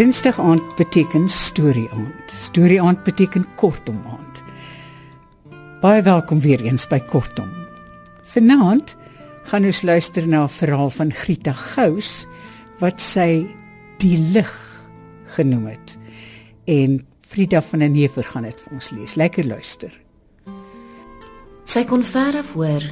[0.00, 2.30] Dinsdag aand beteken storie aand.
[2.32, 4.38] Storie aand beteken kortom aand.
[5.82, 7.50] Baie welkom weer eens by Kortom.
[8.32, 8.94] Vanaand
[9.50, 12.24] gaan ons luister na 'n verhaal van Grieta Gous
[12.78, 13.44] wat sy
[13.98, 14.54] die lig
[15.36, 15.98] genoem het.
[16.64, 19.14] En Frida van den Heever gaan dit vir ons lees.
[19.14, 20.00] Lekker luister.
[21.64, 22.82] Sy kon ver af hoor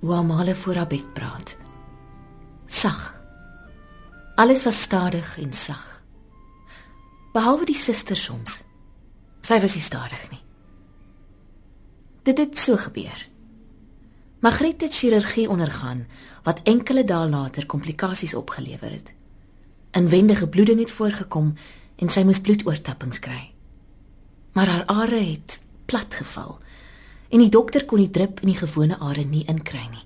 [0.00, 1.56] hoe Amale voor haar bed praat.
[2.66, 3.14] Sag.
[4.36, 5.97] Alles was stadig en sag.
[7.38, 8.62] Behalwe die susters soms.
[9.46, 10.40] Sy was nie stadig nie.
[12.26, 13.20] Dit het so gebeur.
[14.42, 16.00] Margriet het chirurgie ondergaan
[16.48, 19.12] wat enkele dae later komplikasies opgelewer het.
[19.94, 21.52] Inwendige bloeding het voorgekom
[22.02, 23.52] en sy moes bloedoortappings kry.
[24.58, 26.58] Maar haar are het plat geval
[27.28, 30.04] en die dokter kon die drup in die gewone are nie inkry nie.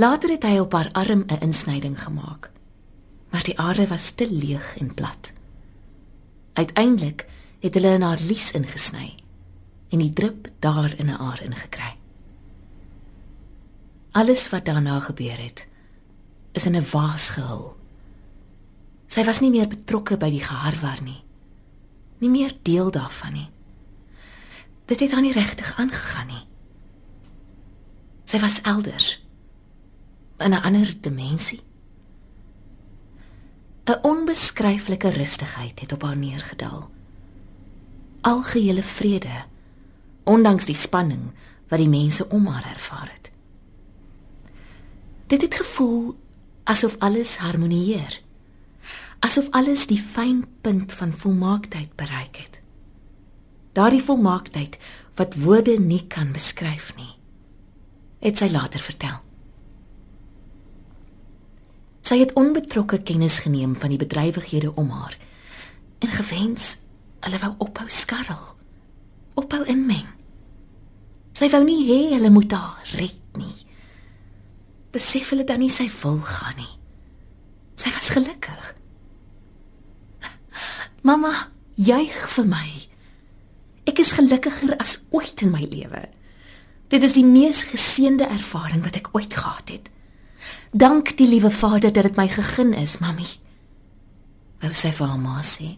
[0.00, 2.50] Later het hy op haar arm 'n insnyding gemaak.
[3.30, 5.32] Maar die are was te leeg en plat.
[6.52, 7.26] Uiteindelik
[7.60, 9.14] het hulle in haar lies ingesny
[9.92, 11.96] en die drup daar in 'n aar ingekry.
[14.12, 15.68] Alles wat daarna gebeur het,
[16.52, 17.76] is in 'n waas gehul.
[19.06, 21.24] Sy was nie meer betrokke by die geharwar nie.
[22.18, 23.50] Nie meer deel daarvan nie.
[24.84, 26.46] Dit het haar nie regtig aangegaan nie.
[28.24, 29.20] Sy was elders
[30.38, 31.60] in 'n ander dimensie.
[33.84, 36.90] 'n Onbeskryflike rustigheid het op haar neergedaal.
[38.20, 39.44] Algehele vrede,
[40.24, 41.30] ondanks die spanning
[41.68, 43.30] wat die mense om haar ervaar het.
[45.26, 46.18] Dit het gevoel
[46.64, 48.20] asof alles harmonieer.
[49.18, 52.60] Asof alles die fyn punt van volmaaktheid bereik het.
[53.72, 54.78] Daardie volmaaktheid
[55.14, 57.14] wat woorde nie kan beskryf nie,
[58.18, 59.20] het sy later vertel.
[62.12, 65.14] Sy het onbetrokke kennis geneem van die bedrywighede om haar
[66.04, 66.74] en gewens
[67.24, 68.42] hulle wou ophou skarrel,
[69.40, 70.10] ophou inmeng.
[71.32, 73.54] Sy wou nie hê hulle moet haar red nie.
[74.92, 76.74] Besef hulle dan nie sy wil gaan nie.
[77.80, 78.68] Sy was gelukkig.
[81.08, 81.32] Mamma,
[81.80, 82.66] juig vir my.
[83.88, 86.04] Ek is gelukkiger as ooit in my lewe.
[86.92, 89.88] Dit is die mees geseënde ervaring wat ek ooit gehad het.
[90.72, 93.26] Dank die liewe Vader dat dit my gegeen is, mami.
[94.62, 95.76] Wou sy vir haar ma sê.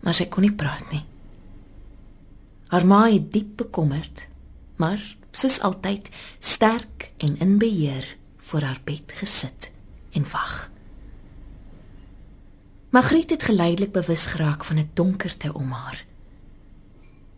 [0.00, 1.04] Maar sy kon nie praat nie.
[2.70, 4.26] Haar ma het diep bekommerd,
[4.76, 6.08] maar soos altyd
[6.38, 8.16] sterk en in beheer
[8.50, 9.70] voor haar bed gesit
[10.16, 10.70] en wag.
[12.90, 16.04] Margriet het geleidelik bewus geraak van 'n donkerte om haar.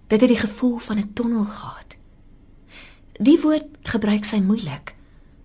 [0.06, 1.96] Dit het die gevoel van 'n tonnel gehad.
[3.12, 4.94] Die woord gebruik sy moeilik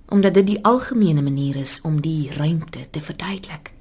[0.07, 3.73] omdat dit die algemene manier is om die ruimte te verduidelik.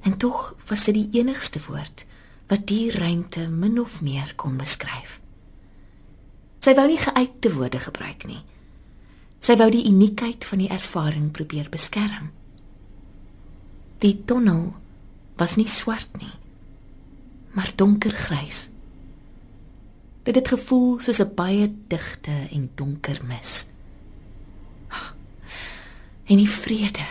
[0.00, 2.06] En tog was dit die enigste woord
[2.48, 5.20] wat die ruimte min of meer kon beskryf.
[6.64, 8.40] Sy wou nie geuite woorde gebruik nie.
[9.44, 12.32] Sy wou die uniekheid van die ervaring probeer beskerm.
[14.02, 14.72] Die tonnel
[15.38, 16.34] was nie swart nie,
[17.54, 18.68] maar donkergrys.
[20.26, 23.66] Dit het gevoel soos 'n baie digte en donker mis
[26.28, 27.06] en die vrede.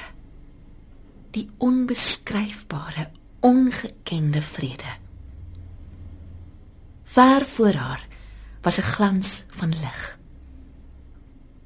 [1.33, 4.93] Die onbeskryfbare ongekende vrede.
[7.03, 8.07] Ver voor haar
[8.61, 10.19] was 'n glans van lig.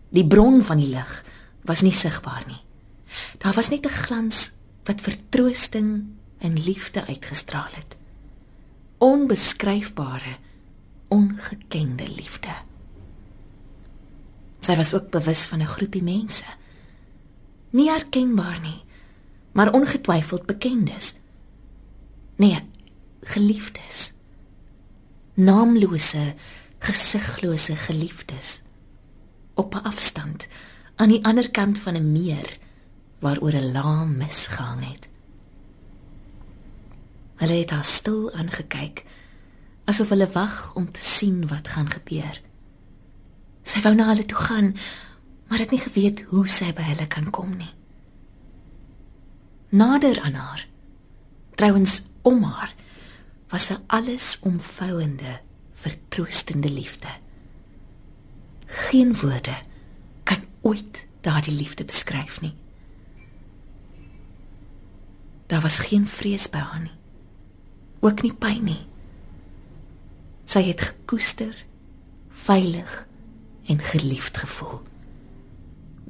[0.09, 1.25] Die bron van die lig
[1.61, 2.63] was nie sigbaar nie.
[3.37, 4.51] Daar was net 'n glans
[4.83, 6.05] wat vertroosting
[6.37, 7.95] en liefde uitgestraal het.
[8.97, 10.37] Onbeskryfbare
[11.07, 12.55] ongekende liefde.
[14.59, 16.45] Sy was ook bewus van 'n groepie mense
[17.71, 18.83] nie herkenbaar nie,
[19.51, 21.13] maar ongetwyfeld bekendes.
[22.35, 22.59] Nee,
[23.21, 24.11] geliefdes.
[25.33, 26.33] Naamlose,
[26.79, 28.61] gesiglose geliefdes
[29.53, 30.47] op 'n afstand
[30.95, 32.57] aan die ander kant van 'n meer
[33.19, 35.09] waaroor 'n laam mis gehang het.
[37.35, 39.05] Hulle het haar stil aangekyk
[39.83, 42.41] asof hulle wag om te sien wat gaan gebeur.
[43.63, 44.75] Sy wou na hulle toe gaan,
[45.51, 47.73] maar het nie geweet hoe sy by hulle kan kom nie.
[49.75, 50.61] Nader aan haar,
[51.59, 52.71] trouens om haar,
[53.51, 55.41] was 'n alles omvouende,
[55.73, 57.07] vertroostende liefde.
[58.65, 59.55] Geen woorde
[60.23, 62.55] kan ooit daardie liefde beskryf nie.
[65.47, 66.97] Daar was geen vrees by haar nie.
[67.99, 68.85] Ook nie pyn nie.
[70.43, 71.65] Sy het gekoester,
[72.29, 73.07] veilig
[73.65, 74.81] en geliefd gevoel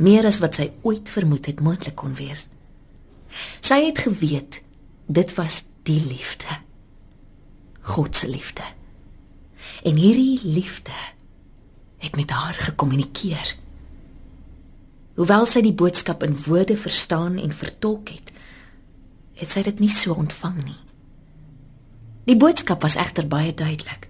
[0.01, 2.47] meer as wat sy ooit vermoed het moontlik kon wees.
[3.61, 4.61] Sy het geweet
[5.11, 6.47] Dit was die liefde.
[7.81, 8.63] God se liefde.
[9.83, 10.95] En hierdie liefde
[11.97, 13.55] het met haar gekommunikeer.
[15.15, 18.31] Hoewel sy die boodskap in woorde verstaan en vertolk het,
[19.35, 20.79] het sy dit nie so ontvang nie.
[22.29, 24.07] Die boodskap was egter baie duidelik.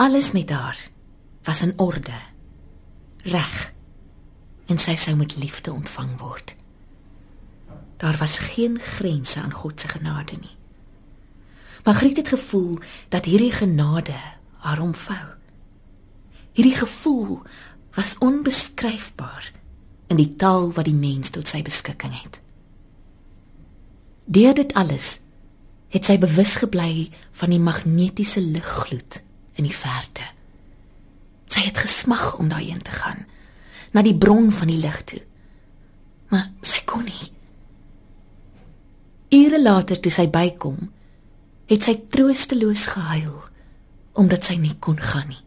[0.00, 0.78] Alles met haar
[1.44, 2.16] was in orde.
[3.28, 3.75] Reg.
[4.66, 6.56] En sy sou met liefde ontvang word.
[7.96, 10.56] Daar was geen grense aan God se genade nie.
[11.84, 12.78] Margriet het gevoel
[13.08, 14.14] dat hierdie genade
[14.58, 15.26] haar omvou.
[16.52, 17.42] Hierdie gevoel
[17.94, 19.52] was onbeskryfbaar
[20.06, 22.40] in die taal wat die mens tot sy beskikking het.
[24.24, 25.20] Deur dit alles
[25.94, 27.08] het sy bewus gebly
[27.38, 29.20] van die magnetiese liggloed
[29.54, 30.26] in die verte.
[31.46, 33.24] Sy het gesmag om daarheen te gaan,
[33.96, 35.22] na die bron van die lig toe.
[36.28, 37.30] Maar sy kon nie.
[39.32, 40.90] Ure later toe sy bykom,
[41.70, 43.36] het sy troosteloos gehuil
[44.16, 45.42] omdat sy nie kon gaan nie.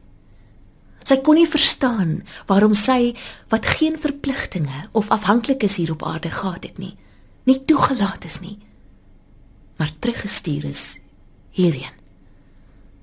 [1.02, 2.20] Sy kon nie verstaan
[2.50, 3.16] waarom sy
[3.50, 6.92] wat geen verpligtinge of afhanklikes hier op aarde gehad het nie,
[7.50, 8.60] nie toegelaat is nie,
[9.82, 10.84] maar teruggestuur is
[11.58, 11.96] hierheen.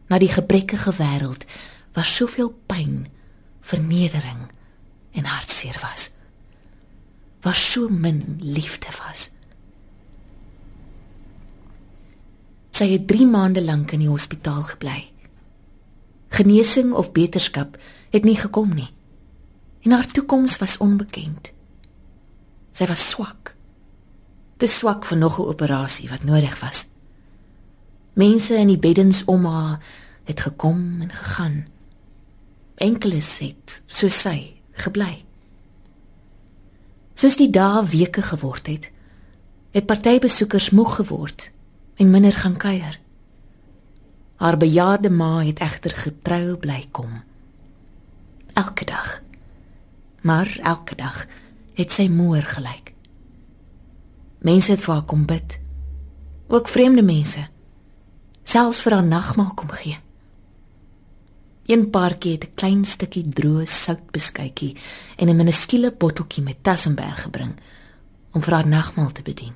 [0.07, 1.49] Na die gebrekkige wêreld
[1.99, 3.09] waar soveel pyn,
[3.67, 4.47] vernedering
[5.17, 6.11] en hartseer was.
[7.41, 9.31] Waar so min liefde was.
[12.77, 15.07] Sy het 3 maande lank in die hospitaal gebly.
[16.37, 17.79] Genesing of beterskap
[18.13, 18.91] het nie gekom nie.
[19.87, 21.53] En haar toekoms was onbekend.
[22.77, 23.55] Sy was swak.
[24.61, 26.87] Te swak vir nog 'n operasie wat nodig was.
[28.13, 29.81] Mense in die beddens om haar
[30.25, 31.67] het gekom en gegaan.
[32.75, 35.25] Enkeles het, so sy, gebly.
[37.17, 38.91] Soos die dae weke geword het,
[39.73, 41.51] het party besoekers moeg geword
[41.97, 43.01] en minder gaan kuier.
[44.37, 47.23] Haar bejaarde ma het egter getrou bly kom.
[48.53, 49.23] Elke dag.
[50.21, 51.27] Maar elke dag
[51.75, 52.93] het sy moer gelyk.
[54.45, 55.59] Mense het vir haar kom bid.
[56.49, 57.49] Ook vreemde mense.
[58.45, 59.99] Selfs vir haar nagmaal kom gee.
[61.67, 64.77] Een paartjie het 'n klein stukkie droë soutbeskuitjie
[65.17, 67.55] en 'n minuskule botteltjie met Tassenberg gebring
[68.33, 69.55] om vir haar nagmaal te bedien.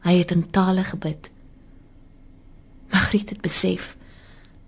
[0.00, 1.30] Hy het in tale gebid.
[2.90, 3.96] Margriet het besef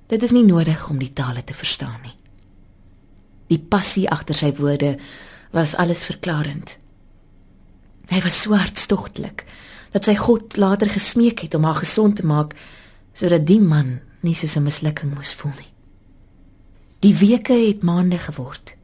[0.07, 2.17] dit is nie nodig om die tale te verstaan nie.
[3.47, 4.99] Die passie agter sy woorde
[5.51, 6.77] was alles verklarend.
[8.07, 9.45] Hy was so hartstogtelik
[9.91, 12.57] dat sy God later gesmeek het om haar gesond te maak
[13.13, 15.72] sodat die man nie so 'n mislukking moes voel nie.
[17.03, 18.77] Die weke het maande geword.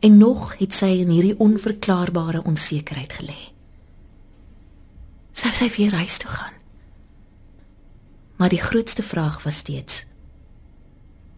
[0.00, 3.40] En nog het sy in hierdie onverklaarbare onsekerheid gelê.
[5.36, 6.54] Sou sy weer huis toe gaan?
[8.40, 10.06] Maar die grootste vraag was steeds: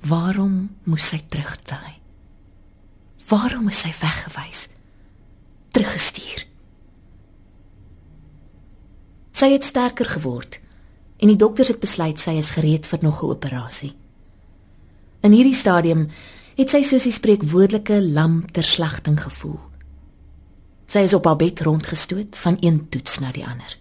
[0.06, 1.98] Waarom moes sy terugdraai?
[3.28, 4.68] Waarom is sy weggewys?
[5.74, 6.46] Teruggestuur.
[9.32, 10.60] Sy het sterker geword
[11.18, 13.99] en die dokters het besluit sy is gereed vir nog 'n operasie.
[15.20, 16.06] In hierdie stadium
[16.56, 19.58] het sy soos die spreekwoordelike lam ter slagting gevoel.
[20.90, 23.76] Sy is op haar bed rondgestoot van een toets na die ander.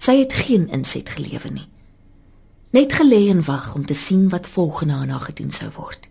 [0.00, 1.68] Sy het geen inset gelewer nie.
[2.72, 6.08] Net gelê en wag om te sien wat volgende aan haar gedoen sou word.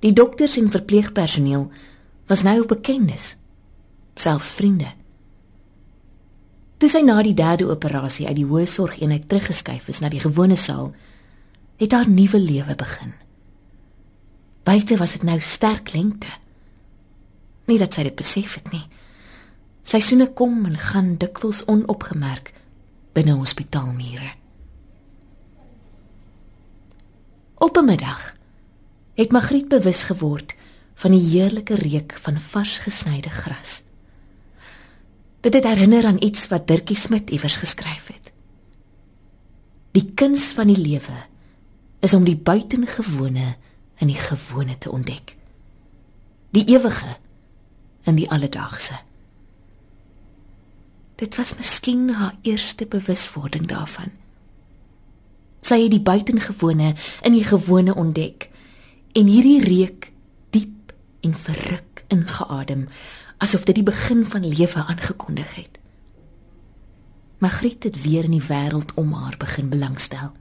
[0.00, 1.68] Die dokters en verpleegpersoneel
[2.26, 3.36] was nou bekendes,
[4.16, 4.88] selfs vriende.
[6.80, 10.56] Toe sy na die derde operasie uit die hoë sorgeenheid teruggeskuif is na die gewone
[10.56, 10.94] saal,
[11.80, 13.12] het haar nuwe lewe begin.
[14.62, 16.28] Buite was dit nou sterk lente.
[17.64, 18.84] Nie dat sy dit besef het nie.
[19.82, 22.52] Seisoene kom en gaan dikwels onopgemerk
[23.16, 24.34] binne hospitaalmure.
[27.54, 28.36] Op 'n middag
[29.14, 30.56] het Magriet bewus geword
[30.94, 33.82] van die heerlike reuk van vars gesnyde gras.
[35.40, 38.32] Dit het herinner aan iets wat Dirkie Smit iewers geskryf het.
[39.90, 41.29] Die kuns van die lewe
[42.00, 43.54] is om die buitengewone
[44.00, 45.36] in die gewone te ontdek.
[46.50, 47.16] Die ewige
[48.08, 48.96] in die alledaagse.
[51.20, 54.08] Dit was miskien haar eerste bewuswording daarvan.
[55.60, 58.48] Sy het die buitengewone in die gewone ontdek
[59.12, 60.08] en hierdie reuk
[60.54, 62.86] diep en verruk ingeadem
[63.40, 65.78] asof dit die begin van lewe aangekondig het.
[67.40, 70.32] Magriet het weer in die wêreld om haar begin belangstel.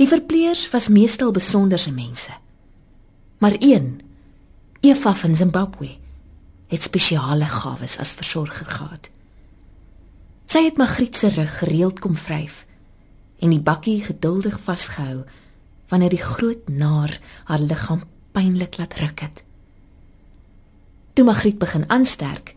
[0.00, 2.32] Die verpleegers was meestal besonderse mense.
[3.38, 4.00] Maar een,
[4.80, 5.90] Eva van Zimbabwe,
[6.66, 9.10] het spesiale gawes as versorger gehad.
[10.48, 12.64] Sy het Magriet se rug gereeld kom vryf
[13.44, 15.20] en die bakkie geduldig vasgehou
[15.92, 18.02] wanneer die groot naar haar liggaam
[18.32, 19.44] pynlik laat ruk het.
[21.12, 22.54] Toe Magriet begin aansterk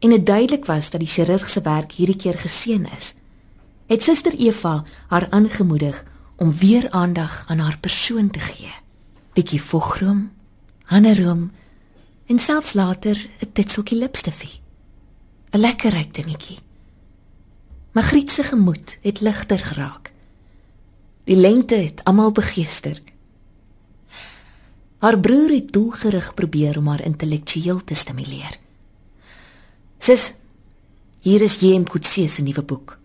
[0.00, 3.14] en dit duidelik was dat die chirurg se werk hierdie keer geseën is,
[3.86, 6.04] het suster Eva haar aangemoedig
[6.36, 8.72] om weer aandag aan haar persoon te gee.
[9.32, 10.32] Bietjie vogroom,
[10.82, 11.50] haneroom
[12.26, 14.60] en selfs later 'n titseltjie lipstifie.
[15.50, 16.58] 'n Lekker ryk dingetjie.
[17.92, 20.12] Magriet se gemoed het ligter geraak.
[21.24, 23.02] Die lengte het almal begeester.
[24.98, 28.58] Haar broer het doelgerig probeer om haar intellektueel te stimuleer.
[29.98, 30.34] Sis,
[31.20, 31.82] hier is J.M.
[31.82, 32.98] Coetzee se nuwe boek.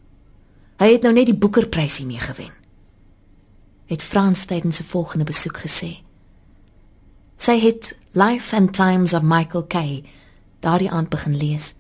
[0.78, 2.61] Hy het nou net die Boekerprysie mee gewen.
[3.92, 5.92] Het Frans tydens sy volgende besoek gesê.
[7.36, 10.04] Sy het Life and Times of Michael Kay
[10.64, 11.74] daardie aand begin lees.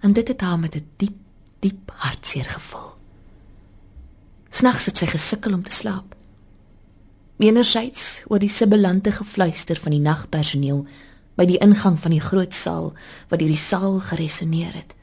[0.00, 1.18] En dit het haar met 'n die diep,
[1.58, 2.94] diep hartseer gevoel.
[4.50, 6.14] Snags het sy gesukkel om te slaap.
[7.38, 10.86] Enerzijds oor die sibilante gefluister van die nagpersoneel
[11.34, 12.94] by die ingang van die groot saal
[13.28, 14.95] wat deur die saal geresoneer het.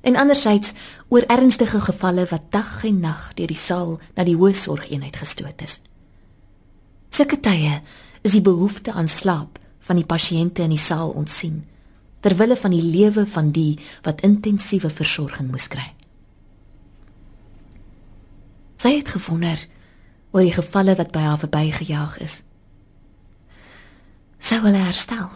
[0.00, 0.72] En anderzijds
[1.08, 5.80] oor ernstige gevalle wat dag en nag deur die saal na die hoësorgeenheid gestoot is.
[7.10, 7.80] Sulke tye
[8.22, 11.64] is die behoefte aan slaap van die pasiënte in die saal ontsien
[12.20, 15.86] ter wille van die lewe van die wat intensiewe versorging moes kry.
[18.78, 19.58] Sy het gewonder
[20.30, 22.40] oor die gevalle wat by haar verbygejaag is.
[24.38, 25.30] Sou hulle herstel?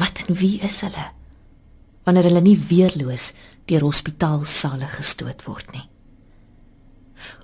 [0.00, 1.06] Wat en wie is hulle?
[2.02, 3.32] Wanneer hulle nie weerloos
[3.70, 5.84] deur hospitaalsale gestoot word nie.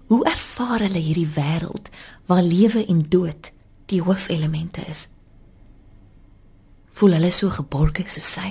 [0.09, 1.91] Hoe ervaar hulle hierdie wêreld
[2.27, 3.53] waar lewe en dood
[3.93, 5.07] die hoofelemente is?
[6.99, 8.49] Voel hulle so geborge soos sy?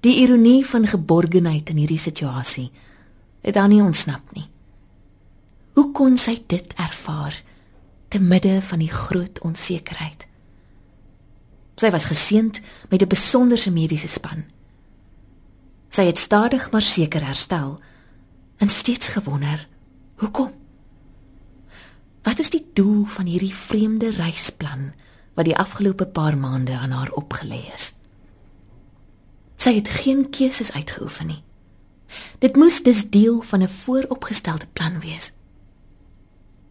[0.00, 2.70] Die ironie van geborgenheid in hierdie situasie
[3.44, 4.46] het haar nie ontsnap nie.
[5.76, 7.36] Hoe kon sy dit ervaar
[8.08, 10.29] te midde van die groot onsekerheid?
[11.80, 14.44] Sy was geseënd met 'n besonderse mediese span.
[15.88, 17.80] Sy het stadig maar seker herstel
[18.56, 19.68] en steeds gewonder,
[20.16, 20.52] hoekom?
[22.22, 24.92] Wat is die doel van hierdie vreemde reisplan
[25.34, 27.92] wat die afgelope paar maande aan haar opgelê is?
[29.56, 31.42] Sy het geen keuses uitgeoefen nie.
[32.38, 35.32] Dit moes dus deel van 'n vooropgestelde plan wees.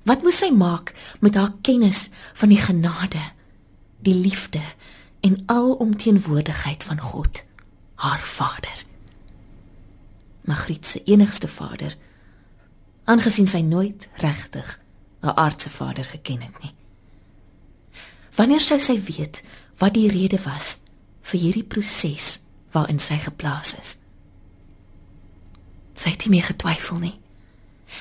[0.03, 3.21] Wat moes sy maak met haar kennis van die genade,
[3.99, 4.61] die liefde
[5.19, 7.43] en alomteenwoordigheid van God,
[7.95, 8.83] haar Vader?
[10.41, 11.97] Magriet se enigste vader,
[13.03, 14.79] aangesien sy nooit regtig
[15.21, 16.73] 'n aardse vader geken het nie.
[18.35, 19.41] Wanneer sou sy weet
[19.77, 20.77] wat die rede was
[21.21, 22.39] vir hierdie proses
[22.71, 23.97] waarin sy geplaas is?
[25.93, 27.19] Sy het nie meer getwyfel nie.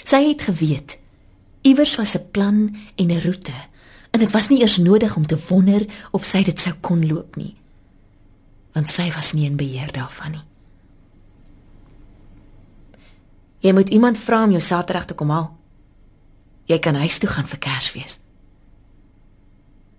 [0.04, 0.98] Sy het geweet
[1.62, 3.67] iewers was 'n plan en 'n roete
[4.18, 7.36] en dit was nie eers nodig om te wonder of sy dit sou kon loop
[7.38, 7.52] nie.
[8.74, 10.44] Want sy was nie in beheer daarvan nie.
[13.62, 15.52] Jy moet iemand vra om jou Saterdag te kom haal.
[16.66, 18.18] Jy kan huis toe gaan vir Kersfees.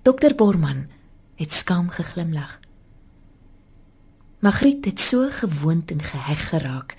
[0.03, 0.89] Dokter Borman
[1.39, 2.57] het skaam geglimlag.
[4.43, 6.97] Magriet het so gewoond en geheg geraak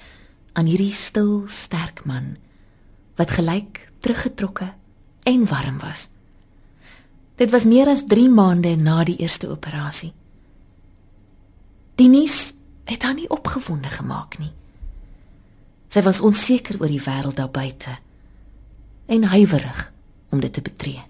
[0.52, 2.38] aan hierdie stil, sterk man
[3.20, 4.72] wat gelyk teruggetrokke
[5.28, 6.08] en warm was.
[7.40, 10.12] Dit was meer as 3 maande na die eerste operasie.
[11.96, 12.52] Die nuus
[12.84, 14.52] het haar nie opgewonde gemaak nie.
[15.88, 17.96] Sy was onseker oor die wêreld daar buite
[19.08, 19.80] en huiwerig
[20.30, 21.00] om dit te betree.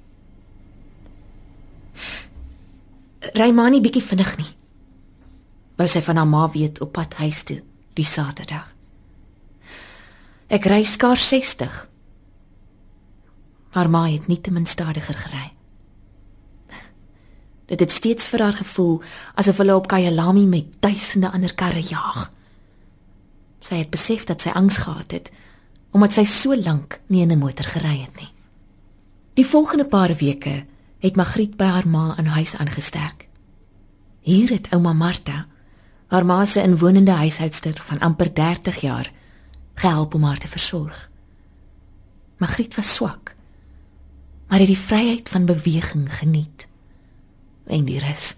[3.35, 4.51] Raymani bietjie vinnig nie.
[5.77, 7.59] Wou sy van haar ma weet op pad huis toe
[7.99, 8.71] die Saterdag.
[10.47, 11.87] Ek ry skaars 60.
[13.75, 15.51] Maar my het nie te min stadiger gery.
[17.71, 19.03] Dit het steeds vir haar gevoel
[19.39, 22.31] asof hulle op Kyalami met duisende ander karre jaag.
[23.62, 25.31] Sy het besef dat sy angs gehad het
[25.91, 28.33] omdat sy so lank nie in 'n motor gery het nie.
[29.35, 30.67] Die volgende paar weke
[30.99, 33.29] het Magriet by haar ma in huis aangesterk.
[34.21, 35.47] Hier het ouma Martha,
[36.07, 39.12] haar ma se inwonende huishoudster van amper 30 jaar,
[39.75, 41.11] gehelp om haar te versorg.
[42.37, 43.35] Magriet was swak,
[44.49, 46.69] maar het die vryheid van beweging geniet
[47.71, 48.35] en die rus.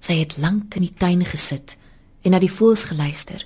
[0.00, 1.76] Sy het lank in die tuin gesit
[2.24, 3.44] en na die voëls geluister.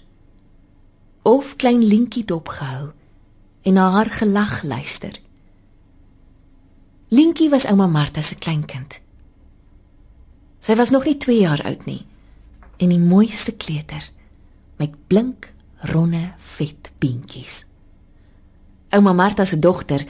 [1.22, 2.92] Of klein Linkie dopgehou
[3.64, 5.18] en na haar gelag luister.
[7.08, 9.00] Linkie was ouma Martha se kleinkind.
[10.60, 12.02] Sy was nog nie 2 jaar oud nie
[12.82, 14.10] en die mooiste kleuter
[14.80, 15.52] met blink
[15.92, 17.64] ronde vet beentjies.
[18.90, 20.06] Ouma Martha se dogter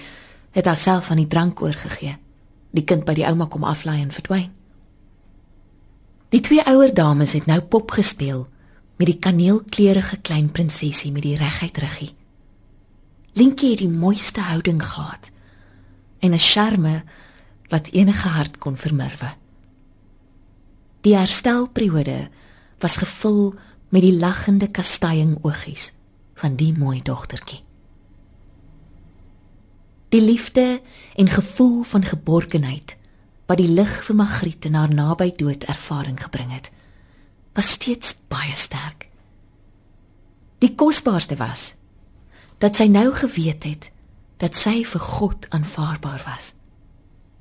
[0.54, 2.16] het haarself aan die drank oorgegee.
[2.74, 4.50] Die kind by die ouma kom aflaai en verdwyn.
[6.34, 8.48] Die twee ouer dames het nou pop gespeel
[8.98, 12.10] met die kaneelkleurige klein prinsesie met die reguit ruggie.
[13.38, 15.30] Linkie het die mooiste houding gehad
[16.18, 17.04] en 'n charme
[17.68, 19.34] wat enige hart kon vermurwe.
[21.00, 22.28] Die herstelperiode
[22.78, 23.54] was gevul
[23.88, 25.92] met die lagende kasteiing oogies
[26.34, 27.62] van die mooi dogtertjie.
[30.14, 30.80] Die liefde
[31.16, 32.96] en gevoel van geborgenheid
[33.46, 36.70] wat die lig vir Magriet in haar naby dood ervaring gebring het,
[37.52, 39.08] was steeds baie sterk.
[40.62, 41.72] Die kosbaarste was
[42.62, 43.90] dat sy nou geweet het
[44.38, 46.52] dat sy vir God aanvaarbaar was.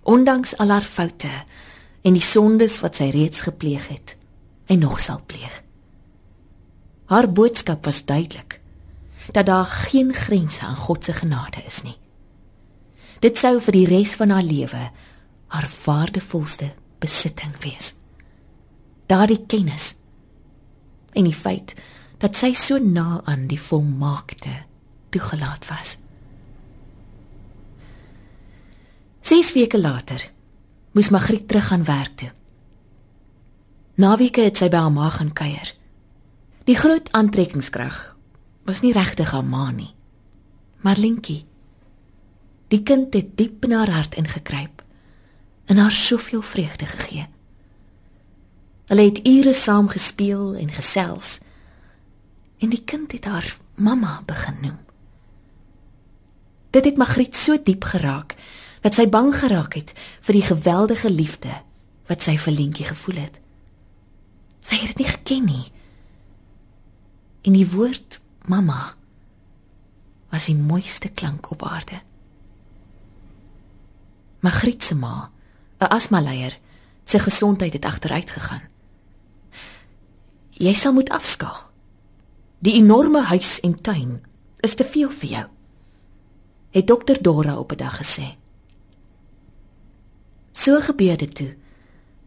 [0.02, 1.32] Ondanks al haar foute
[2.02, 4.18] en die sondes wat sy reeds gepleeg het
[4.66, 5.62] en nog sal pleeg.
[7.06, 8.62] Haar boodskap was duidelik
[9.30, 12.02] dat daar geen grense aan God se genade is nie.
[13.24, 14.90] Dit sou vir die res van haar lewe
[15.54, 17.94] haar waardevolste besitting wees.
[19.08, 19.94] Daardie kennis
[21.14, 21.76] en die feit
[22.20, 24.52] dat sy so na aan die volmaakte
[25.14, 25.98] toegelaat was.
[29.24, 30.26] 6 weke later
[30.92, 32.32] moes Magriet terug aan werk toe.
[33.96, 35.72] Naweke het sy by haar ma gaan kuier.
[36.68, 38.02] Die groot aantrekkingskrag
[38.68, 39.94] was nie regtig haar ma nie,
[40.82, 41.44] maar Linkie
[42.74, 44.82] Die kind het diep in haar hart ingekruip
[45.70, 47.28] en haar soveel vreugde gegee.
[48.90, 51.38] Hulle het ure saam gespeel en gesels
[52.58, 54.80] en die kind het haar mamma begin noem.
[56.74, 58.34] Dit het Magriet so diep geraak
[58.82, 59.94] dat sy bang geraak het
[60.26, 61.54] vir die geweldige liefde
[62.10, 63.38] wat sy vir Lentjie gevoel het.
[64.66, 65.68] Sy het dit nie geken nie.
[67.46, 68.18] En die woord
[68.50, 68.96] mamma
[70.34, 72.02] was die mooiste klank op aarde.
[74.44, 75.32] Magriet se ma,
[75.80, 76.60] 'n asmaleier,
[77.06, 78.62] sy gesondheid het agteruit gegaan.
[80.52, 81.72] Jy sal moet afskaal.
[82.60, 84.24] Die enorme huis en tuin
[84.60, 85.48] is te veel vir jou.
[86.72, 88.36] Het dokter Dora op 'n dag gesê.
[90.52, 91.56] So gebeur dit toe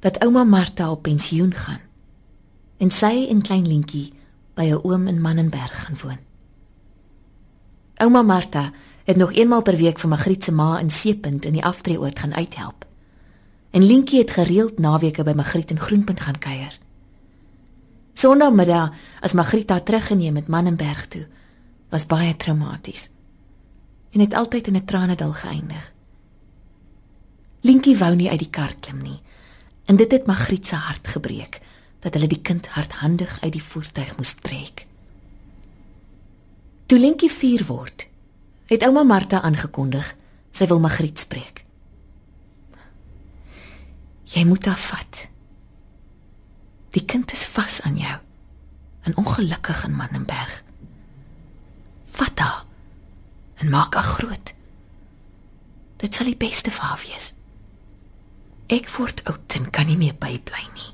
[0.00, 1.80] dat ouma Martha op pensioen gaan
[2.76, 4.12] en sy en klein Lentjie
[4.54, 6.18] by 'n oom in Mannenberg gaan woon.
[7.94, 8.72] Ouma Martha
[9.06, 12.34] het nog eenmal per week vir Magriet se ma in Seepunt in die aftreeoord gaan
[12.34, 12.84] uithelp.
[13.70, 16.78] En Lientjie het gereeld naweke by Magriet in Groenpunt gaan kuier.
[18.18, 21.26] Sondagmiddag as Magriet haar teruggeneem met Mannenberg toe,
[21.88, 23.10] was baie traumaties.
[24.10, 25.92] En het altyd in 'n tranedal geëindig.
[27.60, 29.20] Lientjie wou nie uit die kar klim nie.
[29.84, 31.60] En dit het Magriet se hart gebreek
[31.98, 34.86] dat hulle die kind hardhandig uit die voertuig moes trek.
[36.86, 38.06] Toe Lientjie 4 word,
[38.66, 40.14] het ouma Martha aangekondig
[40.50, 41.62] sy wil Magriet spreek.
[44.26, 45.26] Jy moet haar vat.
[46.96, 48.16] Die kind is vas aan jou.
[49.06, 50.62] En ongelukkig in Mannenberg.
[52.16, 52.64] Vat haar
[53.62, 54.54] en maak haar groot.
[55.96, 57.32] Dit sal die beste vir haar wees.
[58.72, 60.90] Ek word oud en kan nie meer bybly nie.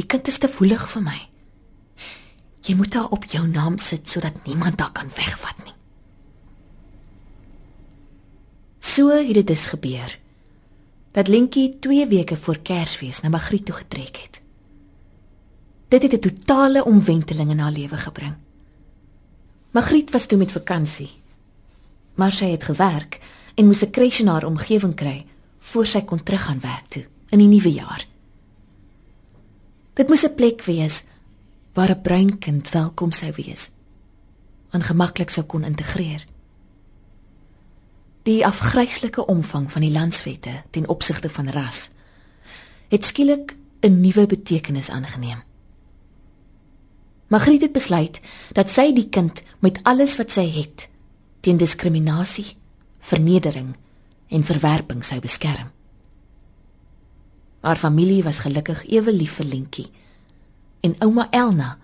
[0.00, 1.18] Die kind is te voelig vir my.
[2.64, 5.77] Jy moet haar op jou naam sit sodat niemand haar kan wegvat nie.
[8.88, 10.18] So het dit dus gebeur
[11.12, 14.40] dat Lentjie 2 weke voor Kersfees na Magriet toe getrek het.
[15.88, 18.34] Dit het 'n totale omwenteling in haar lewe gebring.
[19.70, 21.10] Magriet was toe met vakansie.
[22.14, 23.18] Maar sy het gewerk
[23.54, 25.26] en moes 'n kresie in haar omgewing kry
[25.58, 28.06] voor sy kon teruggaan werk toe in die nuwe jaar.
[29.92, 31.04] Dit moes 'n plek wees
[31.72, 33.70] waar 'n bruin kind welkom sou wees
[34.70, 36.24] en gemaklik sou kon integreer.
[38.28, 41.88] Die afgryslike omvang van die landswette ten opsigte van ras
[42.88, 45.42] het skielik 'n nuwe betekenis aangeneem.
[47.26, 48.20] Magriet het besluit
[48.52, 50.88] dat sy die kind met alles wat sy het
[51.40, 52.56] teen diskriminasie,
[52.98, 53.76] vernedering
[54.28, 55.70] en verwerping sou beskerm.
[57.60, 59.90] Haar familie was gelukkig ewe lief vir Lentjie
[60.80, 61.78] en ouma Elna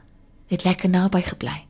[0.47, 1.67] het lekker naby gebly.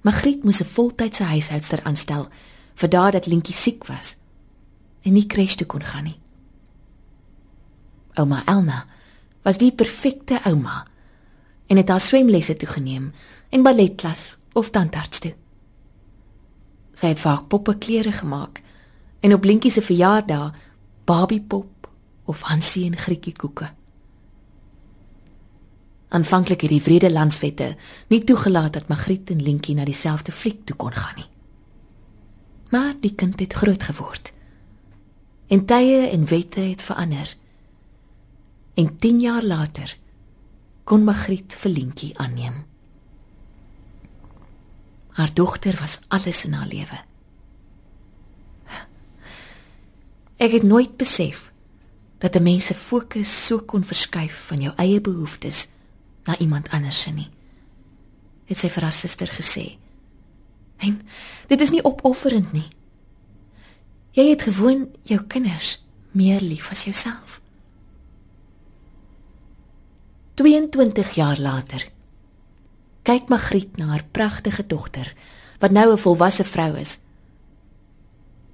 [0.00, 2.28] Magriet moes 'n voltydse huishoudster aanstel
[2.78, 4.14] vir daardie dat Lentjie siek was
[5.02, 6.18] en nie kres toe kon gaan nie.
[8.18, 8.84] Ouma Elna
[9.46, 10.84] was die perfekte ouma
[11.68, 13.12] en het haar swemlesse toegeneem
[13.50, 15.34] en balletklas of tandarts toe.
[16.98, 18.62] Sy het vir haar poppe klere gemaak
[19.22, 20.54] en op Lentjie se verjaardag
[21.08, 21.88] Barbie pop
[22.28, 23.70] of Hansie en Grietjie koeke.
[26.08, 27.74] Aanvanklik het die Vrede Landswette
[28.08, 31.28] nie toegelaat dat Magriet en Lentjie na dieselfde fliek toe kon gaan nie.
[32.68, 34.32] Maar die kind het groot geword.
[35.48, 37.36] En tye en wette het verander.
[38.74, 39.96] En 10 jaar later
[40.84, 42.64] kon Magriet vir Lentjie aanneem.
[45.18, 47.00] Haar dogter was alles in haar lewe.
[50.38, 51.52] Ek het nooit besef
[52.18, 55.68] dat 'n mens se fokus so kon verskuif van jou eie behoeftes
[56.24, 57.28] na iemand anders se nie.
[58.44, 59.78] Het sy vir haar suster gesê.
[60.78, 61.00] En
[61.46, 62.68] dit is nie opofferend nie.
[64.16, 65.78] Jy het gewoon jou kinders
[66.10, 67.40] meer lief as jouself.
[70.34, 71.88] 22 jaar later
[73.02, 75.14] kyk Magriet na haar pragtige dogter
[75.58, 77.00] wat nou 'n volwasse vrou is.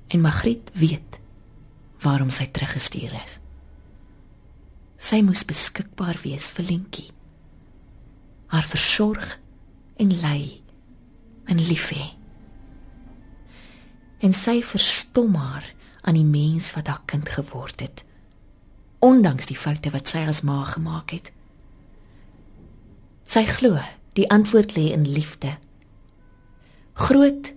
[0.09, 1.21] En Magriet weet
[2.01, 3.39] waarom sy teruggestuur is.
[4.97, 7.11] Sy moes beskikbaar wees vir Lentjie.
[8.47, 9.41] Haar versorg
[9.97, 10.64] en lei
[11.47, 12.07] en lief hê.
[14.25, 15.67] En sy verstom haar
[16.05, 18.05] aan die mens wat haar kind geword het,
[19.05, 21.33] ondanks die foute wat sy as ma gemaak het.
[23.29, 23.81] Sy glo
[24.17, 25.57] die antwoord lê in liefde.
[26.95, 27.53] Groot,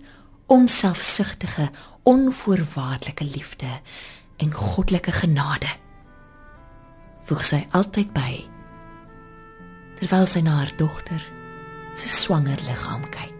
[0.46, 1.70] onselfsugtige,
[2.02, 3.80] onvoorwaardelike liefde
[4.36, 5.70] en goddelike genade.
[7.28, 8.32] Voeg sy altyd by
[9.98, 11.22] terwyl sy na haar dogter
[11.98, 13.37] se swanger liggaam kyk.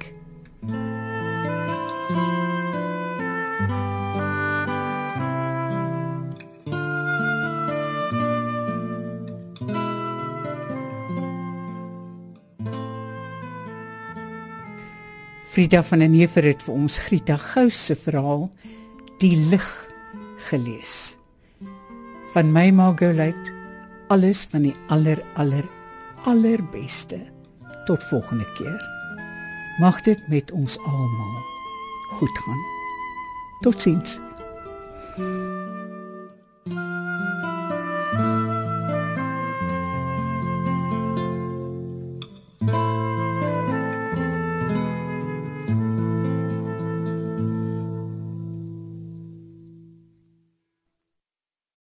[15.58, 18.50] Frida van der Neever het vir ons Grieta Gous se verhaal
[19.18, 19.66] Die lig
[20.50, 21.16] gelees.
[22.34, 23.56] Van my Margolite
[24.08, 25.66] alles van die aller aller
[26.24, 27.18] allerbeste.
[27.86, 28.97] Tot volgende keer.
[29.78, 31.42] Mag dit met ons almal
[32.18, 32.62] goed gaan.
[33.60, 34.18] Totsiens.
[35.16, 36.97] thank you